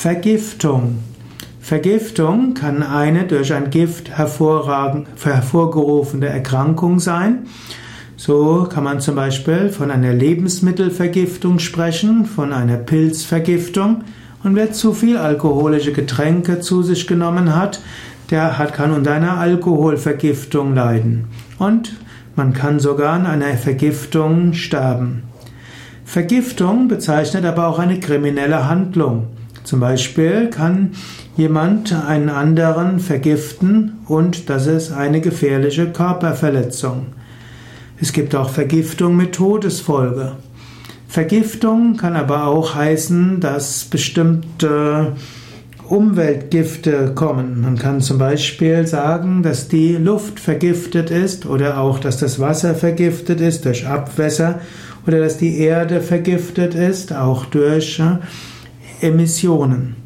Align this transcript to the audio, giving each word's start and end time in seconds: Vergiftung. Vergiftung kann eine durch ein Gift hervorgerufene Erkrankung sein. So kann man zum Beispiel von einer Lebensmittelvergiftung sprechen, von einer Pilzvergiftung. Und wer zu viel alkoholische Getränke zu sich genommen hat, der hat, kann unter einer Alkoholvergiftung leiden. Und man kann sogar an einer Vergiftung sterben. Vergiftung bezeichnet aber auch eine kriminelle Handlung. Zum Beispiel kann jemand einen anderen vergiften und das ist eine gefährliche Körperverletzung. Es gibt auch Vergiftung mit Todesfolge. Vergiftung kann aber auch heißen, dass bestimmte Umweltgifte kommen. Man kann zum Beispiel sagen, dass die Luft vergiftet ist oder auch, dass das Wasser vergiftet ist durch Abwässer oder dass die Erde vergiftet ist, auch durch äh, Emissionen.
Vergiftung. 0.00 0.98
Vergiftung 1.60 2.54
kann 2.54 2.82
eine 2.82 3.26
durch 3.26 3.52
ein 3.52 3.68
Gift 3.68 4.08
hervorgerufene 4.08 6.26
Erkrankung 6.26 7.00
sein. 7.00 7.40
So 8.16 8.64
kann 8.64 8.84
man 8.84 9.00
zum 9.00 9.16
Beispiel 9.16 9.68
von 9.68 9.90
einer 9.90 10.14
Lebensmittelvergiftung 10.14 11.58
sprechen, 11.58 12.24
von 12.24 12.54
einer 12.54 12.78
Pilzvergiftung. 12.78 14.04
Und 14.42 14.56
wer 14.56 14.72
zu 14.72 14.94
viel 14.94 15.18
alkoholische 15.18 15.92
Getränke 15.92 16.60
zu 16.60 16.82
sich 16.82 17.06
genommen 17.06 17.54
hat, 17.54 17.82
der 18.30 18.56
hat, 18.56 18.72
kann 18.72 18.92
unter 18.92 19.12
einer 19.12 19.36
Alkoholvergiftung 19.36 20.74
leiden. 20.74 21.26
Und 21.58 21.94
man 22.36 22.54
kann 22.54 22.80
sogar 22.80 23.12
an 23.12 23.26
einer 23.26 23.52
Vergiftung 23.58 24.54
sterben. 24.54 25.24
Vergiftung 26.06 26.88
bezeichnet 26.88 27.44
aber 27.44 27.68
auch 27.68 27.78
eine 27.78 28.00
kriminelle 28.00 28.66
Handlung. 28.66 29.26
Zum 29.70 29.78
Beispiel 29.78 30.50
kann 30.50 30.94
jemand 31.36 31.92
einen 31.92 32.28
anderen 32.28 32.98
vergiften 32.98 33.98
und 34.08 34.50
das 34.50 34.66
ist 34.66 34.90
eine 34.90 35.20
gefährliche 35.20 35.92
Körperverletzung. 35.92 37.06
Es 38.00 38.12
gibt 38.12 38.34
auch 38.34 38.50
Vergiftung 38.50 39.14
mit 39.14 39.36
Todesfolge. 39.36 40.32
Vergiftung 41.06 41.96
kann 41.96 42.16
aber 42.16 42.48
auch 42.48 42.74
heißen, 42.74 43.38
dass 43.38 43.84
bestimmte 43.84 45.12
Umweltgifte 45.88 47.12
kommen. 47.14 47.60
Man 47.60 47.78
kann 47.78 48.00
zum 48.00 48.18
Beispiel 48.18 48.88
sagen, 48.88 49.44
dass 49.44 49.68
die 49.68 49.92
Luft 49.94 50.40
vergiftet 50.40 51.12
ist 51.12 51.46
oder 51.46 51.78
auch, 51.78 52.00
dass 52.00 52.16
das 52.16 52.40
Wasser 52.40 52.74
vergiftet 52.74 53.40
ist 53.40 53.66
durch 53.66 53.86
Abwässer 53.86 54.58
oder 55.06 55.20
dass 55.20 55.38
die 55.38 55.58
Erde 55.58 56.00
vergiftet 56.00 56.74
ist, 56.74 57.12
auch 57.12 57.44
durch 57.44 58.00
äh, 58.00 58.16
Emissionen. 59.00 59.99